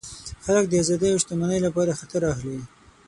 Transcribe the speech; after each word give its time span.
خلک 0.45 0.65
د 0.69 0.73
آزادۍ 0.83 1.09
او 1.11 1.21
شتمنۍ 1.23 1.59
لپاره 1.65 1.97
خطر 1.99 2.21
اخلي. 2.33 2.59